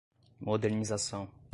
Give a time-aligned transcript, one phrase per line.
[0.41, 1.29] modernização